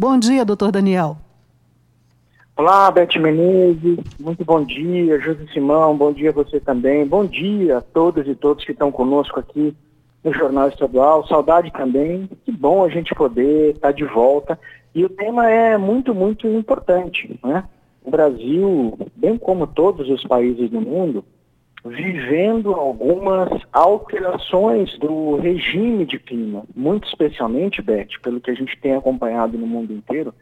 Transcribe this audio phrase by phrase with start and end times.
[0.00, 1.16] Bom dia, doutor Daniel.
[2.56, 7.78] Olá, Beth Menezes, muito bom dia, José Simão, bom dia a você também, bom dia
[7.78, 9.76] a todos e todos que estão conosco aqui
[10.22, 14.56] no Jornal Estadual, saudade também, que bom a gente poder estar de volta,
[14.94, 17.64] e o tema é muito, muito importante, né?
[18.04, 21.24] O Brasil, bem como todos os países do mundo,
[21.88, 28.94] vivendo algumas alterações do regime de clima, muito especialmente, Beth, pelo que a gente tem
[28.94, 30.32] acompanhado no mundo inteiro,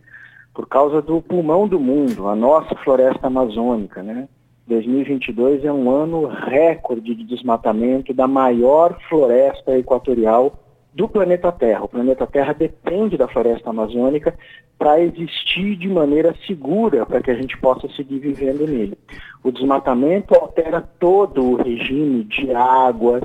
[0.52, 4.28] por causa do pulmão do mundo, a nossa floresta amazônica, né?
[4.66, 10.65] 2022 é um ano recorde de desmatamento da maior floresta equatorial
[10.96, 11.84] do planeta Terra.
[11.84, 14.34] O planeta Terra depende da floresta amazônica
[14.78, 18.96] para existir de maneira segura, para que a gente possa seguir vivendo nele.
[19.44, 23.24] O desmatamento altera todo o regime de águas,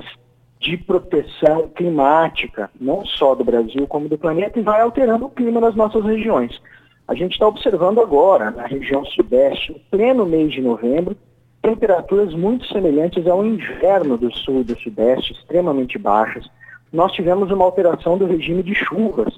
[0.60, 5.58] de proteção climática, não só do Brasil como do planeta, e vai alterando o clima
[5.58, 6.60] nas nossas regiões.
[7.08, 11.16] A gente está observando agora, na região sudeste, no pleno mês de novembro,
[11.62, 16.48] temperaturas muito semelhantes ao inverno do sul e do sudeste, extremamente baixas.
[16.92, 19.34] Nós tivemos uma alteração do regime de chuvas,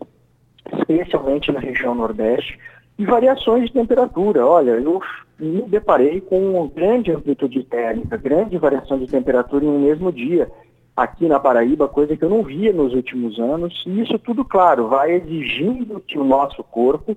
[0.73, 2.59] especialmente na região nordeste,
[2.99, 4.47] e variações de temperatura.
[4.47, 5.01] Olha, eu
[5.39, 10.51] me deparei com uma grande amplitude térmica, grande variação de temperatura em um mesmo dia
[10.97, 13.83] aqui na Paraíba, coisa que eu não via nos últimos anos.
[13.87, 17.17] E isso tudo, claro, vai exigindo que o nosso corpo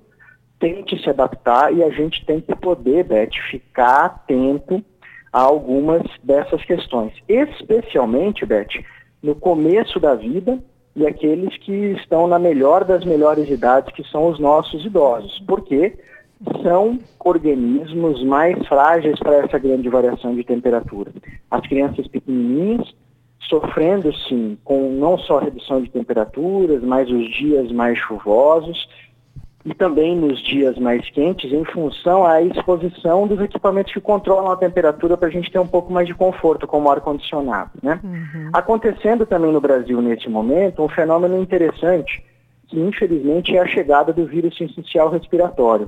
[0.58, 4.84] tente se adaptar e a gente tem que poder, Beth, ficar atento
[5.32, 7.12] a algumas dessas questões.
[7.28, 8.84] Especialmente, Beth,
[9.22, 10.58] no começo da vida
[10.94, 15.38] e aqueles que estão na melhor das melhores idades, que são os nossos idosos.
[15.46, 15.96] Porque
[16.62, 21.12] são organismos mais frágeis para essa grande variação de temperatura.
[21.50, 22.94] As crianças pequenininhas
[23.48, 28.88] sofrendo sim com não só redução de temperaturas, mas os dias mais chuvosos
[29.68, 34.56] e também nos dias mais quentes, em função à exposição dos equipamentos que controlam a
[34.56, 37.72] temperatura para a gente ter um pouco mais de conforto, como ar-condicionado.
[37.82, 38.00] Né?
[38.02, 38.50] Uhum.
[38.54, 42.24] Acontecendo também no Brasil nesse momento um fenômeno interessante,
[42.66, 45.86] que infelizmente é a chegada do vírus essencial respiratório.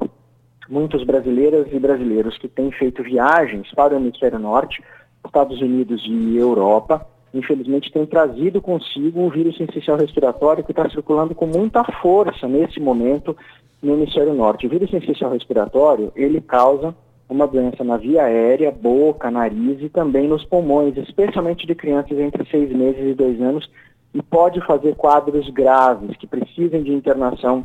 [0.69, 4.83] Muitos brasileiras e brasileiros que têm feito viagens para o hemisfério norte,
[5.25, 11.35] Estados Unidos e Europa, infelizmente têm trazido consigo o vírus essencial respiratório que está circulando
[11.35, 13.37] com muita força nesse momento
[13.83, 14.67] no hemisfério norte.
[14.67, 16.95] O vírus sensicial respiratório, ele causa
[17.29, 22.45] uma doença na via aérea, boca, nariz e também nos pulmões, especialmente de crianças entre
[22.51, 23.71] seis meses e dois anos,
[24.13, 27.65] e pode fazer quadros graves que precisem de internação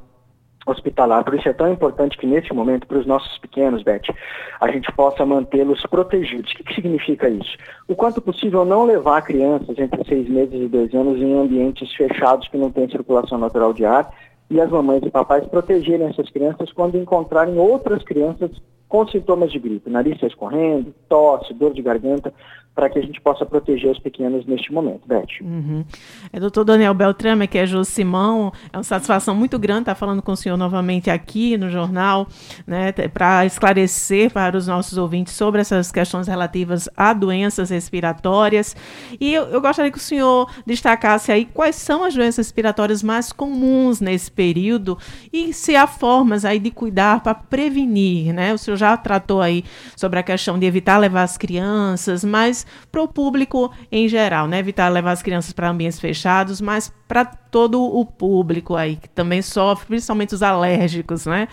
[0.65, 1.23] hospitalar.
[1.23, 4.13] Por isso é tão importante que nesse momento, para os nossos pequenos, Beth,
[4.59, 6.51] a gente possa mantê-los protegidos.
[6.51, 7.57] O que, que, significa isso?
[7.87, 12.47] O quanto possível não levar crianças entre seis meses e dois anos em ambientes fechados
[12.47, 14.11] que não têm circulação natural de ar
[14.49, 18.51] e as mamães e papais protegerem essas crianças quando encontrarem outras crianças
[18.88, 22.34] com sintomas de gripe, nariz escorrendo, tosse, dor de garganta,
[22.75, 25.40] para que a gente possa proteger os pequenos neste momento, Beth.
[25.41, 25.85] Uhum.
[26.31, 30.22] É, doutor Daniel Beltrame, que é Jô Simão, é uma satisfação muito grande estar falando
[30.22, 32.28] com o senhor novamente aqui no jornal,
[32.68, 38.75] né, para esclarecer para os nossos ouvintes sobre essas questões relativas a doenças respiratórias.
[39.22, 43.31] E eu, eu gostaria que o senhor destacasse aí quais são as doenças respiratórias mais
[43.31, 44.97] comuns nesse período
[45.31, 48.53] e se há formas aí de cuidar para prevenir, né?
[48.53, 49.63] O senhor já tratou aí
[49.96, 54.59] sobre a questão de evitar levar as crianças, mas para o público em geral, né?
[54.59, 59.41] Evitar levar as crianças para ambientes fechados, mas para todo o público aí, que também
[59.41, 61.47] sofre, principalmente os alérgicos, né?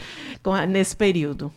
[0.68, 1.52] Nesse período.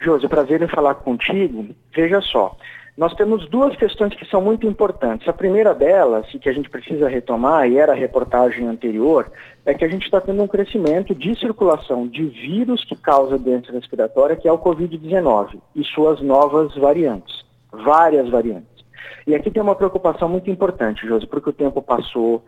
[0.00, 1.74] Josi, prazer em falar contigo.
[1.94, 2.56] Veja só,
[2.96, 5.28] nós temos duas questões que são muito importantes.
[5.28, 9.30] A primeira delas, e que a gente precisa retomar, e era a reportagem anterior,
[9.66, 13.72] é que a gente está tendo um crescimento de circulação de vírus que causa doença
[13.72, 17.44] respiratória, que é o Covid-19, e suas novas variantes
[17.82, 18.84] várias variantes.
[19.26, 22.44] E aqui tem uma preocupação muito importante, Josi, porque o tempo passou,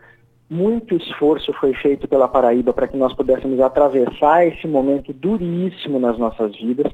[0.49, 6.17] muito esforço foi feito pela Paraíba para que nós pudéssemos atravessar esse momento duríssimo nas
[6.17, 6.91] nossas vidas,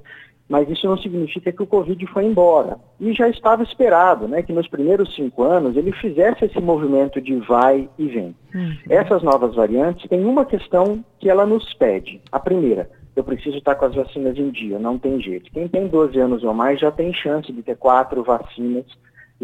[0.54, 2.78] mas isso não significa que o Covid foi embora.
[3.00, 7.34] E já estava esperado, né, que nos primeiros cinco anos ele fizesse esse movimento de
[7.38, 8.36] vai e vem.
[8.54, 8.78] Uhum.
[8.88, 12.22] Essas novas variantes têm uma questão que ela nos pede.
[12.32, 15.50] A primeira, eu preciso estar com as vacinas em dia, não tem jeito.
[15.52, 18.86] Quem tem 12 anos ou mais já tem chance de ter quatro vacinas,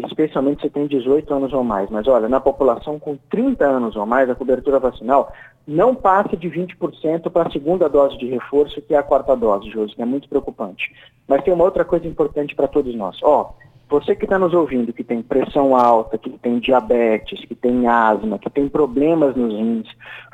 [0.06, 1.88] especialmente se tem 18 anos ou mais.
[1.90, 5.32] Mas olha, na população com 30 anos ou mais, a cobertura vacinal
[5.66, 9.70] não passa de 20% para a segunda dose de reforço, que é a quarta dose,
[9.70, 10.92] Josi, que é muito preocupante.
[11.28, 13.18] Mas tem uma outra coisa importante para todos nós.
[13.22, 13.52] Ó,
[13.90, 18.38] Você que está nos ouvindo, que tem pressão alta, que tem diabetes, que tem asma,
[18.38, 19.88] que tem problemas nos rins,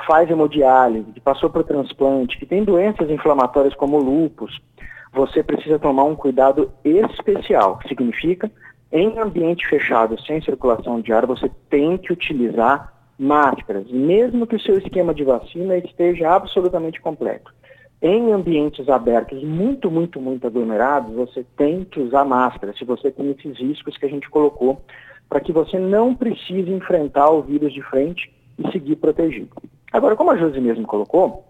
[0.06, 4.60] faz hemodiálise, que passou por transplante, que tem doenças inflamatórias como lúpus,
[5.10, 8.50] você precisa tomar um cuidado especial, que significa,
[8.92, 14.60] em ambiente fechado, sem circulação de ar, você tem que utilizar máscaras, mesmo que o
[14.60, 17.52] seu esquema de vacina esteja absolutamente completo.
[18.00, 23.30] Em ambientes abertos muito, muito, muito aglomerados, você tem que usar máscara, se você tem
[23.30, 24.82] esses riscos que a gente colocou,
[25.28, 29.48] para que você não precise enfrentar o vírus de frente e seguir protegido.
[29.92, 31.44] Agora, como a Josi mesmo colocou,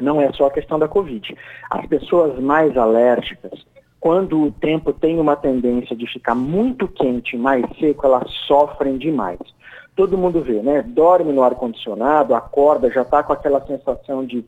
[0.00, 1.36] não é só a questão da Covid.
[1.68, 3.66] As pessoas mais alérgicas,
[4.00, 9.40] quando o tempo tem uma tendência de ficar muito quente, mais seco, elas sofrem demais.
[9.96, 10.82] Todo mundo vê, né?
[10.82, 14.44] Dorme no ar-condicionado, acorda, já está com aquela sensação de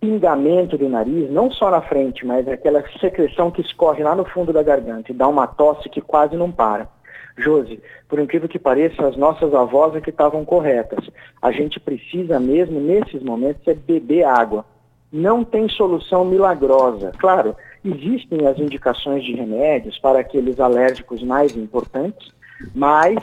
[0.00, 4.52] pingamento do nariz, não só na frente, mas aquela secreção que escorre lá no fundo
[4.52, 6.88] da garganta e dá uma tosse que quase não para.
[7.36, 11.08] Josi, por incrível que pareça, as nossas avós é que estavam corretas.
[11.40, 14.64] A gente precisa mesmo, nesses momentos, é beber água.
[15.12, 17.12] Não tem solução milagrosa.
[17.18, 17.54] Claro,
[17.84, 22.30] existem as indicações de remédios para aqueles alérgicos mais importantes,
[22.74, 23.16] mas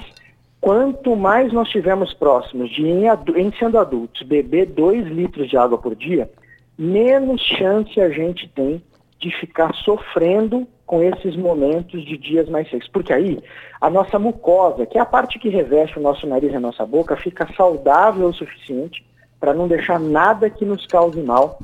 [0.60, 5.78] quanto mais nós estivermos próximos de, em, em sendo adultos, beber 2 litros de água
[5.78, 6.30] por dia,
[6.78, 8.82] menos chance a gente tem
[9.20, 12.88] de ficar sofrendo com esses momentos de dias mais secos.
[12.88, 13.40] Porque aí
[13.82, 16.86] a nossa mucosa, que é a parte que reveste o nosso nariz e a nossa
[16.86, 19.06] boca, fica saudável o suficiente
[19.40, 21.60] para não deixar nada que nos cause mal,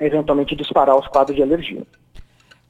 [0.00, 1.82] eventualmente disparar os quadros de alergia.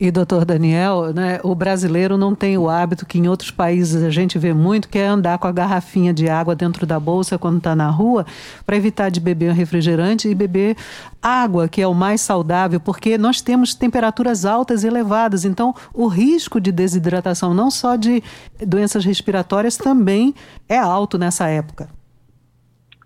[0.02, 4.10] E, doutor Daniel, né, o brasileiro não tem o hábito que em outros países a
[4.10, 7.58] gente vê muito, que é andar com a garrafinha de água dentro da bolsa quando
[7.58, 8.26] está na rua,
[8.66, 10.76] para evitar de beber um refrigerante e beber
[11.22, 15.44] água, que é o mais saudável, porque nós temos temperaturas altas e elevadas.
[15.44, 18.24] Então, o risco de desidratação, não só de
[18.58, 20.34] doenças respiratórias, também
[20.68, 22.01] é alto nessa época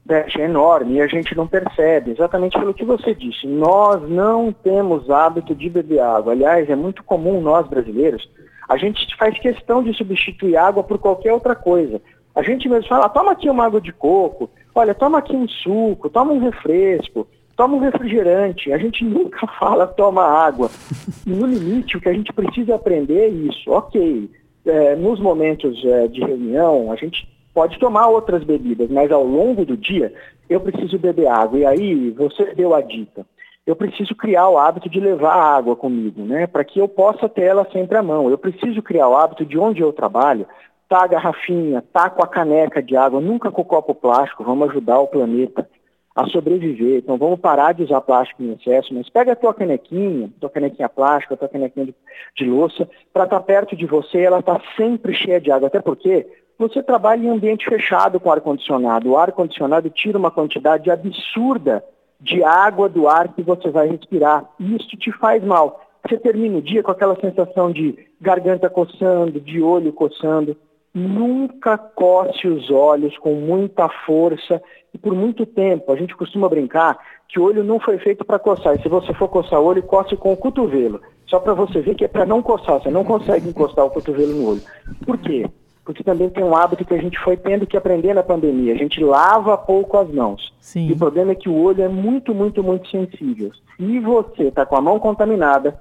[0.08, 3.46] é enorme e a gente não percebe, exatamente pelo que você disse.
[3.46, 6.32] Nós não temos hábito de beber água.
[6.32, 8.28] Aliás, é muito comum nós brasileiros,
[8.68, 12.00] a gente faz questão de substituir água por qualquer outra coisa.
[12.34, 16.10] A gente mesmo fala, toma aqui uma água de coco, olha, toma aqui um suco,
[16.10, 17.26] toma um refresco,
[17.56, 18.72] toma um refrigerante.
[18.72, 20.70] A gente nunca fala toma água.
[21.26, 23.70] E no limite, o que a gente precisa aprender é isso.
[23.70, 24.30] Ok,
[24.66, 27.26] é, nos momentos é, de reunião, a gente
[27.56, 30.12] pode tomar outras bebidas, mas ao longo do dia
[30.46, 31.58] eu preciso beber água.
[31.58, 33.24] E aí você deu a dica.
[33.66, 36.46] Eu preciso criar o hábito de levar água comigo, né?
[36.46, 38.28] Para que eu possa ter ela sempre à mão.
[38.28, 40.46] Eu preciso criar o hábito de onde eu trabalho,
[40.86, 44.68] tá a garrafinha, tá com a caneca de água, nunca com o copo plástico, vamos
[44.68, 45.66] ajudar o planeta
[46.14, 46.98] a sobreviver.
[46.98, 50.90] Então vamos parar de usar plástico em excesso, mas pega a tua canequinha, tua canequinha
[50.90, 51.94] plástica, tua canequinha de,
[52.36, 55.68] de louça, para estar tá perto de você, ela está sempre cheia de água.
[55.68, 56.26] Até porque
[56.58, 59.10] você trabalha em ambiente fechado com ar-condicionado.
[59.10, 61.84] O ar-condicionado tira uma quantidade absurda
[62.20, 64.44] de água do ar que você vai respirar.
[64.58, 65.82] E isso te faz mal.
[66.02, 70.56] Você termina o dia com aquela sensação de garganta coçando, de olho coçando.
[70.94, 74.62] Nunca coce os olhos com muita força
[74.94, 75.92] e por muito tempo.
[75.92, 76.98] A gente costuma brincar
[77.28, 78.76] que o olho não foi feito para coçar.
[78.76, 81.02] E se você for coçar o olho, coce com o cotovelo.
[81.26, 82.80] Só para você ver que é para não coçar.
[82.80, 84.62] Você não consegue encostar o cotovelo no olho.
[85.04, 85.44] Por quê?
[85.86, 88.74] Porque também tem um hábito que a gente foi tendo que aprender na pandemia.
[88.74, 90.52] A gente lava pouco as mãos.
[90.60, 90.88] Sim.
[90.88, 93.52] E o problema é que o olho é muito, muito, muito sensível.
[93.76, 95.78] Se você está com a mão contaminada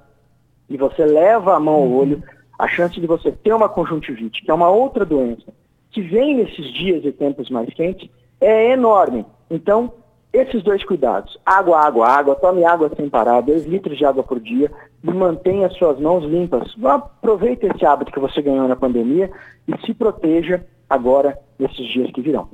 [0.70, 1.96] e você leva a mão ao uhum.
[1.96, 2.22] olho,
[2.56, 5.52] a chance de você ter uma conjuntivite, que é uma outra doença,
[5.90, 8.08] que vem nesses dias e tempos mais quentes,
[8.40, 9.26] é enorme.
[9.50, 9.92] Então,
[10.32, 14.38] esses dois cuidados, água, água, água, tome água sem parar, 2 litros de água por
[14.38, 14.70] dia
[15.06, 16.74] e mantenha suas mãos limpas.
[16.84, 19.30] Aproveite esse hábito que você ganhou na pandemia
[19.68, 22.48] e se proteja agora nesses dias que virão.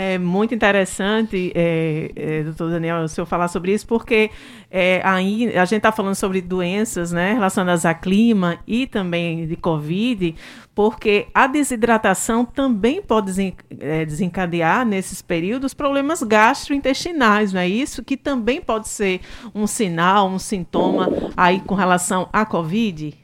[0.00, 4.30] É muito interessante, é, é, doutor Daniel, o senhor falar sobre isso, porque
[4.70, 9.56] é, aí a gente está falando sobre doenças né, relacionadas a clima e também de
[9.56, 10.36] Covid,
[10.72, 13.32] porque a desidratação também pode
[13.80, 18.04] é, desencadear nesses períodos problemas gastrointestinais, não é isso?
[18.04, 19.20] Que também pode ser
[19.52, 23.18] um sinal, um sintoma aí com relação à Covid?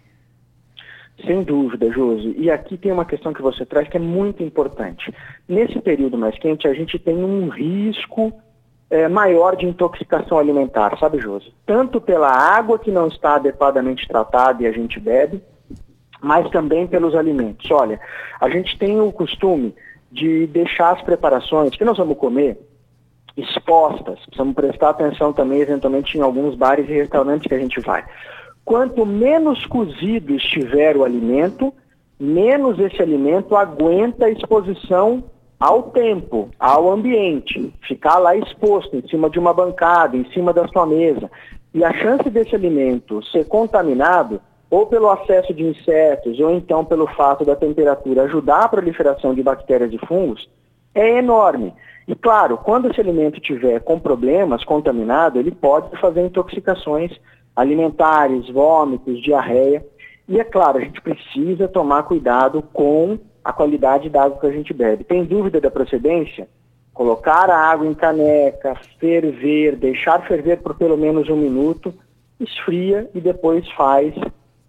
[1.24, 2.34] Sem dúvida, Josi.
[2.36, 5.14] E aqui tem uma questão que você traz que é muito importante.
[5.48, 8.32] Nesse período mais quente, a gente tem um risco
[8.90, 11.52] é, maior de intoxicação alimentar, sabe, Josi?
[11.64, 15.42] Tanto pela água que não está adequadamente tratada e a gente bebe,
[16.20, 17.70] mas também pelos alimentos.
[17.70, 18.00] Olha,
[18.40, 19.74] a gente tem o costume
[20.10, 22.58] de deixar as preparações que nós vamos comer
[23.36, 24.18] expostas.
[24.26, 28.04] Precisamos prestar atenção também, eventualmente, em alguns bares e restaurantes que a gente vai.
[28.64, 31.72] Quanto menos cozido estiver o alimento,
[32.18, 35.24] menos esse alimento aguenta a exposição
[35.60, 40.66] ao tempo, ao ambiente, ficar lá exposto em cima de uma bancada, em cima da
[40.68, 41.30] sua mesa.
[41.72, 44.40] E a chance desse alimento ser contaminado,
[44.70, 49.42] ou pelo acesso de insetos, ou então pelo fato da temperatura ajudar a proliferação de
[49.42, 50.48] bactérias e fungos,
[50.94, 51.72] é enorme.
[52.06, 57.12] E claro, quando esse alimento tiver com problemas, contaminado, ele pode fazer intoxicações
[57.54, 59.84] alimentares, vômitos, diarreia.
[60.28, 64.52] E é claro, a gente precisa tomar cuidado com a qualidade da água que a
[64.52, 65.04] gente bebe.
[65.04, 66.48] Tem dúvida da procedência?
[66.92, 71.92] Colocar a água em caneca, ferver, deixar ferver por pelo menos um minuto,
[72.40, 74.14] esfria e depois faz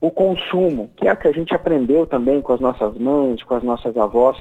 [0.02, 3.56] o consumo, que é o que a gente aprendeu também com as nossas mães, com
[3.56, 4.38] as nossas avós.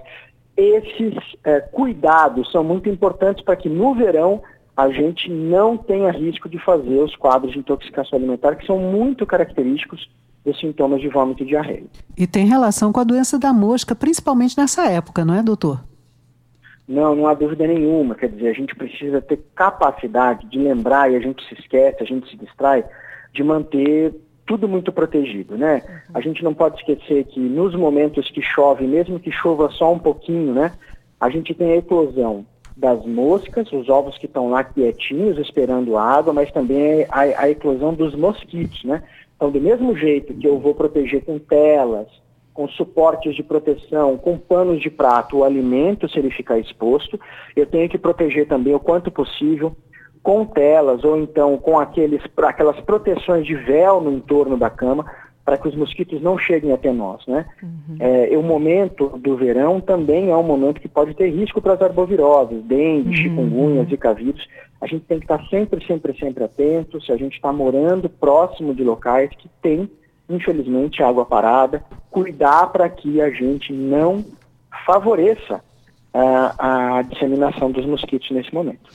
[0.57, 4.43] Esses é, cuidados são muito importantes para que no verão
[4.77, 9.25] a gente não tenha risco de fazer os quadros de intoxicação alimentar, que são muito
[9.25, 10.09] característicos
[10.45, 11.87] dos sintomas de vômito e diarreia.
[12.17, 15.83] E tem relação com a doença da mosca, principalmente nessa época, não é, doutor?
[16.87, 18.15] Não, não há dúvida nenhuma.
[18.15, 22.07] Quer dizer, a gente precisa ter capacidade de lembrar, e a gente se esquece, a
[22.07, 22.85] gente se distrai,
[23.33, 24.15] de manter
[24.47, 25.83] tudo muito protegido, né?
[26.13, 29.99] A gente não pode esquecer que nos momentos que chove, mesmo que chova só um
[29.99, 30.73] pouquinho, né?
[31.19, 32.45] A gente tem a eclosão
[32.77, 37.95] das moscas, os ovos que estão lá quietinhos esperando água, mas também a, a eclosão
[37.95, 39.03] dos mosquitos, né?
[39.37, 42.09] Então, do mesmo jeito que eu vou proteger com telas,
[42.53, 47.19] com suportes de proteção, com panos de prato o alimento se ele ficar exposto,
[47.57, 49.77] eu tenho que proteger também o quanto possível
[50.23, 55.05] com telas ou então com aqueles, aquelas proteções de véu no entorno da cama
[55.45, 57.45] para que os mosquitos não cheguem até nós, né?
[57.63, 57.97] Uhum.
[58.01, 61.83] É, o momento do verão também é um momento que pode ter risco para as
[61.83, 63.15] arboviroses, dengue, uhum.
[63.15, 64.47] chikungunya, zika vírus.
[64.81, 68.75] A gente tem que estar sempre, sempre, sempre atento se a gente está morando próximo
[68.75, 69.91] de locais que tem,
[70.29, 74.25] infelizmente, água parada, cuidar para que a gente não
[74.87, 75.63] favoreça
[76.13, 78.91] a, a, disseminação dos mosquitos nesse momento.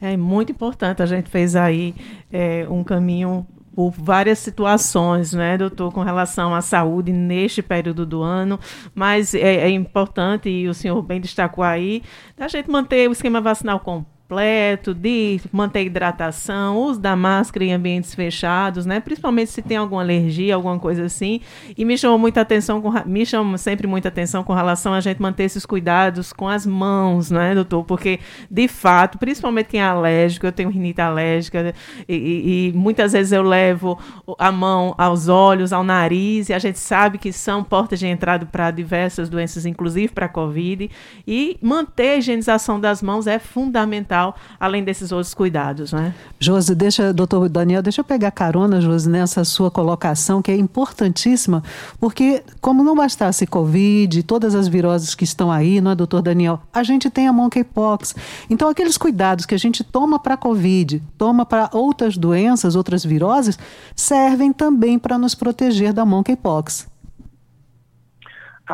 [0.00, 1.94] É muito importante, a gente fez aí
[2.32, 8.22] é, um caminho por várias situações, né, doutor, com relação à saúde neste período do
[8.22, 8.58] ano,
[8.94, 12.02] mas é, é importante, e o senhor bem destacou aí,
[12.38, 17.72] a gente manter o esquema vacinal completo completo, de manter hidratação, uso da máscara em
[17.72, 18.98] ambientes fechados, né?
[18.98, 21.40] Principalmente se tem alguma alergia, alguma coisa assim.
[21.76, 25.20] E me chamou muita atenção, com, me chama sempre muita atenção com relação a gente
[25.20, 27.84] manter esses cuidados com as mãos, né, doutor?
[27.84, 28.20] Porque,
[28.50, 31.74] de fato, principalmente quem é alérgico, eu tenho rinite alérgica,
[32.08, 33.98] e, e, e muitas vezes eu levo
[34.38, 38.46] a mão aos olhos, ao nariz, e a gente sabe que são portas de entrada
[38.46, 40.90] para diversas doenças, inclusive para a Covid.
[41.26, 44.21] E manter a higienização das mãos é fundamental
[44.60, 46.14] além desses outros cuidados, né?
[46.38, 51.62] Josi, deixa, doutor Daniel, deixa eu pegar carona, Josi, nessa sua colocação, que é importantíssima,
[51.98, 56.60] porque como não bastasse Covid, todas as viroses que estão aí, não é, doutor Daniel?
[56.72, 58.14] A gente tem a monkeypox.
[58.50, 63.58] Então, aqueles cuidados que a gente toma para Covid, toma para outras doenças, outras viroses,
[63.96, 66.91] servem também para nos proteger da monkeypox.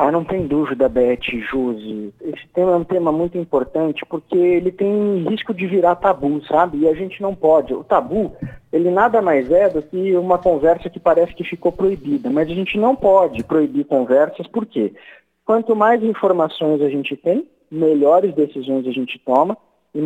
[0.01, 2.13] Ah, não tem dúvida, Beth, Juse.
[2.21, 6.77] Esse tema é um tema muito importante porque ele tem risco de virar tabu, sabe?
[6.77, 7.73] E a gente não pode.
[7.73, 8.33] O tabu,
[8.71, 12.29] ele nada mais é do que uma conversa que parece que ficou proibida.
[12.29, 14.93] Mas a gente não pode proibir conversas, por quê?
[15.43, 19.57] Quanto mais informações a gente tem, melhores decisões a gente toma
[19.93, 19.99] e,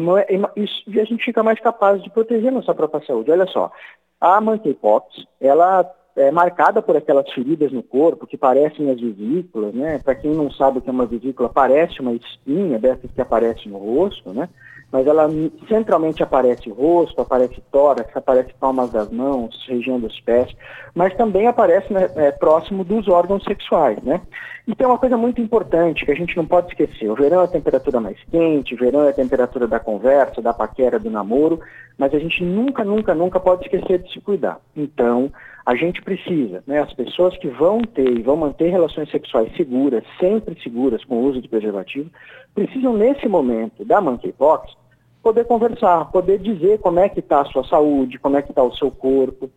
[0.87, 3.29] e a gente fica mais capaz de proteger nossa própria saúde.
[3.29, 3.71] Olha só,
[4.19, 9.99] a monkeypox, ela é, marcada por aquelas feridas no corpo que parecem as vesículas, né?
[10.03, 13.67] Para quem não sabe o que é uma vesícula, parece uma espinha dessas que aparece
[13.67, 14.47] no rosto, né?
[14.91, 15.27] Mas ela
[15.67, 20.55] centralmente aparece rosto, aparece tórax, aparece palmas das mãos, região dos pés,
[20.93, 24.21] mas também aparece né, é, próximo dos órgãos sexuais, né?
[24.67, 27.09] E tem uma coisa muito importante que a gente não pode esquecer.
[27.09, 30.53] O verão é a temperatura mais quente, o verão é a temperatura da conversa, da
[30.53, 31.59] paquera, do namoro,
[31.97, 34.59] mas a gente nunca, nunca, nunca pode esquecer de se cuidar.
[34.75, 35.31] Então,
[35.65, 40.03] a gente precisa, né, as pessoas que vão ter e vão manter relações sexuais seguras,
[40.19, 42.09] sempre seguras, com o uso de preservativo,
[42.53, 44.73] precisam, nesse momento da monkeypox,
[45.21, 48.61] poder conversar, poder dizer como é que está a sua saúde, como é que está
[48.61, 49.49] o seu corpo,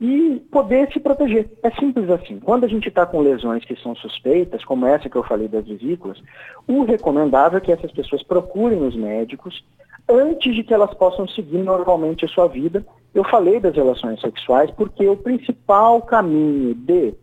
[0.00, 1.50] e poder se proteger.
[1.62, 2.40] É simples assim.
[2.40, 5.66] Quando a gente está com lesões que são suspeitas, como essa que eu falei das
[5.66, 6.18] vesículas,
[6.66, 9.62] o recomendável é que essas pessoas procurem os médicos
[10.08, 12.84] antes de que elas possam seguir normalmente a sua vida.
[13.14, 17.14] Eu falei das relações sexuais porque o principal caminho de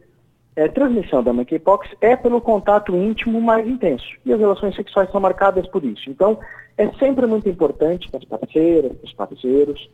[0.56, 4.06] é, transmissão da monkeypox é pelo contato íntimo mais intenso.
[4.26, 6.10] E as relações sexuais são marcadas por isso.
[6.10, 6.40] Então,
[6.78, 9.90] é sempre muito importante que as parceiras, os parceiros,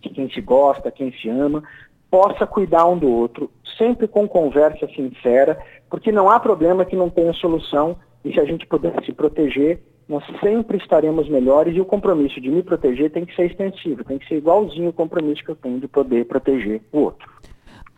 [0.00, 1.62] quem se gosta, quem se ama,
[2.10, 5.58] possa cuidar um do outro, sempre com conversa sincera,
[5.88, 9.80] porque não há problema que não tenha solução e se a gente puder se proteger,
[10.10, 14.18] nós sempre estaremos melhores e o compromisso de me proteger tem que ser extensivo, tem
[14.18, 17.30] que ser igualzinho o compromisso que eu tenho de poder proteger o outro.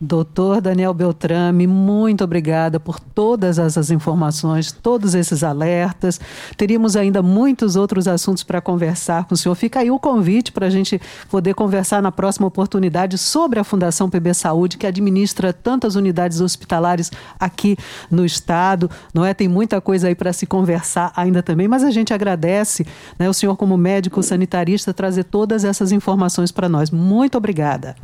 [0.04, 6.20] Doutor Daniel Beltrame, muito obrigada por todas essas informações, todos esses alertas.
[6.56, 9.54] Teríamos ainda muitos outros assuntos para conversar com o senhor.
[9.54, 14.10] Fica aí o convite para a gente poder conversar na próxima oportunidade sobre a Fundação
[14.10, 17.76] PB Saúde, que administra tantas unidades hospitalares aqui
[18.10, 18.90] no estado.
[19.14, 19.32] Não é?
[19.32, 22.84] Tem muita coisa aí para se conversar ainda também, mas a gente agradece
[23.16, 26.90] né, o senhor, como médico sanitarista, trazer todas essas informações para nós.
[26.90, 27.94] Muito obrigada.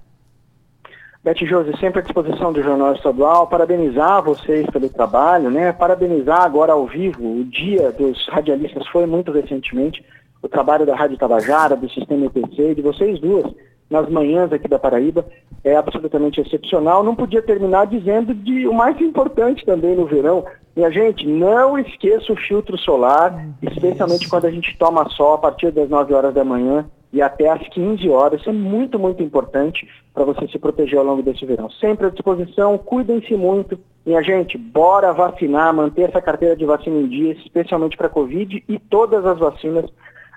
[1.28, 5.72] Beth sempre à disposição do Jornal Estadual, parabenizar vocês pelo trabalho, né?
[5.72, 10.02] Parabenizar agora ao vivo, o dia dos radialistas foi muito recentemente,
[10.42, 13.44] o trabalho da Rádio Tabajara, do Sistema EPC, de vocês duas,
[13.90, 15.26] nas manhãs aqui da Paraíba,
[15.62, 17.02] é absolutamente excepcional.
[17.02, 20.46] Não podia terminar dizendo de o mais importante também no verão.
[20.74, 25.72] Minha gente, não esqueça o filtro solar, especialmente quando a gente toma sol a partir
[25.72, 28.40] das 9 horas da manhã e até às 15 horas.
[28.40, 31.70] Isso é muito, muito importante para você se proteger ao longo desse verão.
[31.70, 33.78] Sempre à disposição, cuidem-se muito.
[34.04, 38.62] Minha gente, bora vacinar, manter essa carteira de vacina em dia, especialmente para a Covid
[38.68, 39.90] e todas as vacinas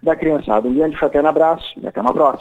[0.04, 0.68] da criançada.
[0.68, 2.40] Um grande fraterno abraço e até uma próxima.